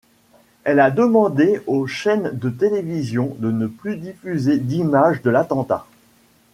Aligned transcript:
Elle 0.63 0.79
a 0.79 0.89
demandé 0.89 1.61
aux 1.67 1.85
chaînes 1.85 2.31
de 2.33 2.49
télévision 2.49 3.35
de 3.37 3.51
ne 3.51 3.67
plus 3.67 3.97
diffuser 3.97 4.57
d'images 4.57 5.21
de 5.21 5.29
l'attentat. 5.29 5.85